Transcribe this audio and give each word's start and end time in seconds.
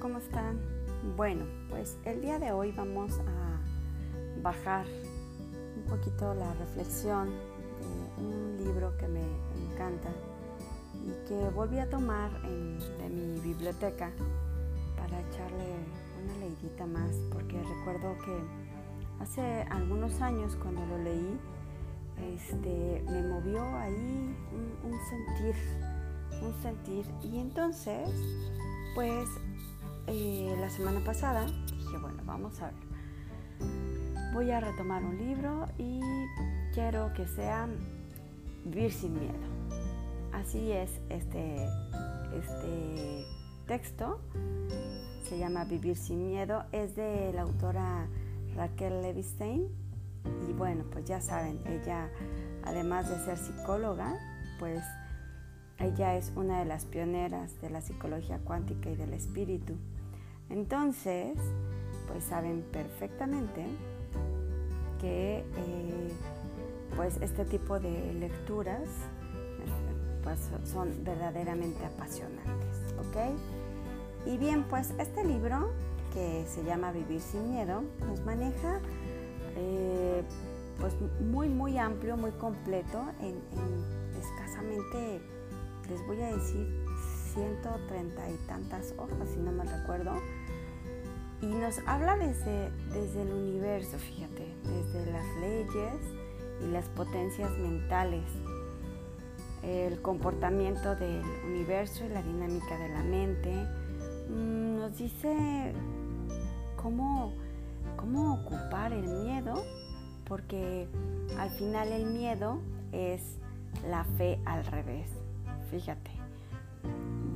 ¿cómo 0.00 0.18
están? 0.18 0.58
Bueno, 1.16 1.44
pues 1.70 1.96
el 2.04 2.20
día 2.20 2.38
de 2.38 2.52
hoy 2.52 2.72
vamos 2.72 3.12
a 3.20 4.40
bajar 4.42 4.84
un 5.76 5.82
poquito 5.84 6.34
la 6.34 6.52
reflexión 6.54 7.30
de 8.18 8.22
un 8.22 8.56
libro 8.58 8.96
que 8.98 9.08
me 9.08 9.22
encanta 9.70 10.08
y 11.04 11.28
que 11.28 11.48
volví 11.50 11.78
a 11.78 11.88
tomar 11.88 12.30
de 12.42 13.08
mi 13.08 13.40
biblioteca 13.40 14.10
para 14.96 15.20
echarle 15.20 15.74
una 16.22 16.36
leidita 16.38 16.86
más 16.86 17.12
porque 17.32 17.62
recuerdo 17.62 18.16
que 18.24 19.22
hace 19.22 19.62
algunos 19.70 20.20
años 20.20 20.56
cuando 20.56 20.84
lo 20.86 20.98
leí 20.98 21.38
este, 22.34 23.04
me 23.10 23.22
movió 23.22 23.62
ahí 23.76 24.36
un 24.84 24.98
sentir, 25.08 25.54
un 26.42 26.62
sentir 26.62 27.06
y 27.22 27.38
entonces 27.38 28.08
pues 28.96 29.28
eh, 30.06 30.56
la 30.60 30.70
semana 30.70 31.00
pasada 31.00 31.46
dije, 31.46 31.98
bueno, 31.98 32.22
vamos 32.24 32.60
a 32.60 32.66
ver. 32.66 32.86
Voy 34.32 34.50
a 34.50 34.60
retomar 34.60 35.02
un 35.04 35.16
libro 35.18 35.66
y 35.78 36.00
quiero 36.74 37.12
que 37.14 37.26
sea 37.26 37.68
Vivir 38.64 38.92
sin 38.92 39.14
miedo. 39.14 39.34
Así 40.32 40.72
es 40.72 40.90
este, 41.08 41.64
este 42.34 43.24
texto. 43.66 44.20
Se 45.22 45.38
llama 45.38 45.64
Vivir 45.64 45.96
sin 45.96 46.26
miedo. 46.26 46.64
Es 46.72 46.96
de 46.96 47.32
la 47.32 47.42
autora 47.42 48.08
Raquel 48.56 49.02
Levistein. 49.02 49.68
Y 50.48 50.52
bueno, 50.52 50.84
pues 50.90 51.04
ya 51.04 51.20
saben, 51.20 51.60
ella, 51.66 52.10
además 52.64 53.08
de 53.08 53.24
ser 53.24 53.38
psicóloga, 53.38 54.18
pues 54.58 54.82
ella 55.78 56.16
es 56.16 56.32
una 56.34 56.58
de 56.58 56.64
las 56.64 56.86
pioneras 56.86 57.60
de 57.60 57.70
la 57.70 57.80
psicología 57.80 58.38
cuántica 58.38 58.90
y 58.90 58.96
del 58.96 59.12
espíritu. 59.12 59.74
Entonces, 60.50 61.36
pues 62.08 62.24
saben 62.24 62.62
perfectamente 62.72 63.66
que 65.00 65.38
eh, 65.38 66.12
pues 66.96 67.18
este 67.20 67.44
tipo 67.44 67.78
de 67.78 68.14
lecturas 68.14 68.88
pues 70.22 70.50
son 70.64 71.04
verdaderamente 71.04 71.84
apasionantes, 71.84 72.94
¿ok? 72.98 74.26
Y 74.26 74.38
bien, 74.38 74.64
pues 74.64 74.92
este 74.98 75.24
libro 75.24 75.70
que 76.12 76.44
se 76.48 76.64
llama 76.64 76.90
Vivir 76.90 77.20
sin 77.20 77.52
Miedo 77.52 77.82
nos 78.08 78.24
maneja 78.24 78.80
eh, 79.56 80.24
pues 80.80 80.94
muy 81.20 81.48
muy 81.48 81.78
amplio, 81.78 82.16
muy 82.16 82.32
completo 82.32 83.04
en, 83.20 83.36
en 83.52 84.20
escasamente, 84.20 85.20
les 85.88 86.06
voy 86.06 86.20
a 86.22 86.34
decir 86.36 86.84
130 87.36 88.30
y 88.30 88.36
tantas 88.46 88.94
hojas, 88.96 89.28
si 89.28 89.38
no 89.38 89.52
me 89.52 89.64
recuerdo. 89.64 90.12
Y 91.42 91.46
nos 91.46 91.78
habla 91.86 92.16
desde, 92.16 92.70
desde 92.92 93.22
el 93.22 93.30
universo, 93.30 93.98
fíjate, 93.98 94.54
desde 94.64 95.12
las 95.12 95.26
leyes 95.40 95.94
y 96.62 96.72
las 96.72 96.86
potencias 96.86 97.50
mentales, 97.58 98.24
el 99.62 100.00
comportamiento 100.00 100.96
del 100.96 101.22
universo 101.46 102.06
y 102.06 102.08
la 102.08 102.22
dinámica 102.22 102.78
de 102.78 102.88
la 102.88 103.02
mente. 103.02 103.54
Mm, 104.30 104.76
nos 104.78 104.96
dice 104.96 105.74
cómo, 106.82 107.34
cómo 107.96 108.34
ocupar 108.34 108.94
el 108.94 109.06
miedo, 109.06 109.62
porque 110.26 110.88
al 111.38 111.50
final 111.50 111.92
el 111.92 112.06
miedo 112.06 112.60
es 112.92 113.36
la 113.86 114.04
fe 114.16 114.40
al 114.46 114.64
revés. 114.64 115.10
Fíjate, 115.70 116.15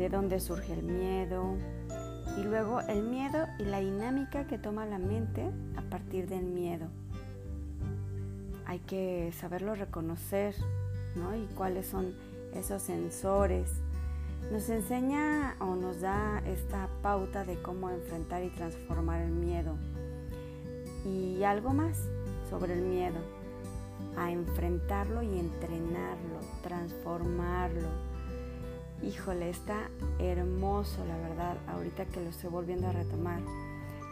de 0.00 0.08
dónde 0.08 0.40
surge 0.40 0.72
el 0.72 0.82
miedo 0.82 1.58
y 2.38 2.42
luego 2.42 2.80
el 2.80 3.02
miedo 3.02 3.46
y 3.58 3.64
la 3.64 3.80
dinámica 3.80 4.46
que 4.46 4.56
toma 4.56 4.86
la 4.86 4.96
mente 4.96 5.50
a 5.76 5.82
partir 5.82 6.26
del 6.26 6.44
miedo. 6.44 6.86
Hay 8.64 8.78
que 8.78 9.30
saberlo 9.38 9.74
reconocer, 9.74 10.54
¿no? 11.16 11.36
Y 11.36 11.44
cuáles 11.54 11.86
son 11.86 12.14
esos 12.54 12.80
sensores. 12.80 13.70
Nos 14.50 14.70
enseña 14.70 15.56
o 15.60 15.76
nos 15.76 16.00
da 16.00 16.42
esta 16.46 16.88
pauta 17.02 17.44
de 17.44 17.60
cómo 17.60 17.90
enfrentar 17.90 18.42
y 18.42 18.48
transformar 18.48 19.20
el 19.20 19.32
miedo. 19.32 19.76
Y 21.04 21.42
algo 21.42 21.74
más 21.74 22.08
sobre 22.48 22.72
el 22.72 22.80
miedo, 22.80 23.18
a 24.16 24.32
enfrentarlo 24.32 25.22
y 25.22 25.38
entrenarlo, 25.38 26.40
transformarlo 26.62 28.09
híjole, 29.02 29.50
está 29.50 29.90
hermoso, 30.18 31.04
la 31.06 31.16
verdad, 31.16 31.56
ahorita 31.68 32.06
que 32.06 32.20
lo 32.20 32.30
estoy 32.30 32.50
volviendo 32.50 32.88
a 32.88 32.92
retomar. 32.92 33.40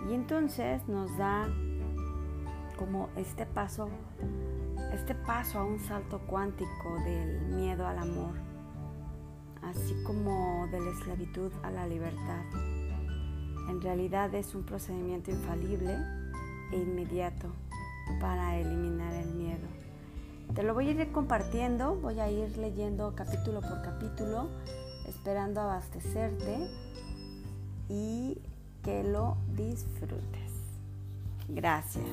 Y 0.09 0.15
entonces 0.15 0.87
nos 0.89 1.17
da 1.19 1.49
como 2.79 3.09
este 3.17 3.45
paso, 3.47 3.89
este 4.93 5.15
paso 5.15 5.59
a 5.59 5.65
un 5.65 5.81
salto 5.81 6.21
cuántico 6.27 6.97
del 7.05 7.41
miedo 7.57 7.87
al 7.87 7.99
amor, 7.99 8.35
así 9.63 9.95
como 10.05 10.69
de 10.71 10.81
la 10.81 10.91
esclavitud 10.91 11.53
a 11.63 11.71
la 11.71 11.87
libertad. 11.87 12.45
En 13.69 13.83
realidad 13.83 14.35
es 14.35 14.55
un 14.55 14.65
procedimiento 14.65 15.31
infalible 15.31 15.97
e 16.73 16.77
inmediato 16.77 17.49
para 18.21 18.57
eliminar 18.57 19.13
el 19.15 19.35
miedo. 19.35 19.67
Te 20.55 20.63
lo 20.63 20.75
voy 20.75 20.89
a 20.89 20.91
ir 20.91 21.13
compartiendo, 21.13 21.95
voy 21.97 22.21
a 22.21 22.31
ir 22.31 22.57
leyendo 22.59 23.15
capítulo 23.15 23.61
por 23.61 23.83
capítulo, 23.83 24.49
esperando 25.07 25.61
abastecerte 25.61 26.69
y 27.89 28.39
que 28.83 29.05
lo 29.05 29.37
disfrutes. 29.55 30.53
Gracias. 31.49 32.09